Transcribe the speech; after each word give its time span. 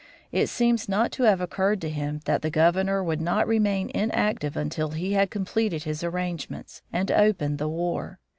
It 0.31 0.49
seems 0.49 0.89
not 0.89 1.11
to 1.11 1.23
have 1.25 1.41
occurred 1.41 1.79
to 1.81 1.89
him 1.91 2.21
that 2.25 2.41
the 2.41 2.49
Governor 2.49 3.03
would 3.03 3.21
not 3.21 3.47
remain 3.47 3.91
inactive 3.93 4.57
until 4.57 4.89
he 4.89 5.13
had 5.13 5.29
completed 5.29 5.83
his 5.83 6.03
arrangements 6.03 6.81
and 6.91 7.11
opened 7.11 7.59
the 7.59 7.67
war. 7.69 8.17